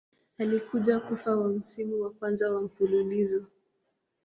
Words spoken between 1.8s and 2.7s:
wa kwanza wa